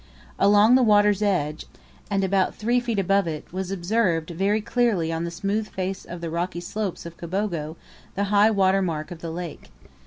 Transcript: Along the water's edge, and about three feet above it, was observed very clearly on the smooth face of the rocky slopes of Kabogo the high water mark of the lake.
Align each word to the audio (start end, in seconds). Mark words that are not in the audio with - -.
Along 0.39 0.73
the 0.73 0.81
water's 0.81 1.21
edge, 1.21 1.67
and 2.09 2.23
about 2.23 2.55
three 2.55 2.79
feet 2.79 2.97
above 2.97 3.27
it, 3.27 3.53
was 3.53 3.69
observed 3.69 4.31
very 4.31 4.59
clearly 4.59 5.13
on 5.13 5.25
the 5.25 5.29
smooth 5.29 5.67
face 5.67 6.05
of 6.05 6.21
the 6.21 6.31
rocky 6.31 6.59
slopes 6.59 7.05
of 7.05 7.17
Kabogo 7.17 7.77
the 8.15 8.23
high 8.33 8.49
water 8.49 8.81
mark 8.81 9.11
of 9.11 9.21
the 9.21 9.29
lake. 9.29 9.69